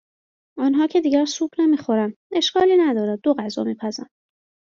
[0.57, 4.09] آنها که دیگر سوپ نمیخورند اشکالی ندارد دو غذا میپزم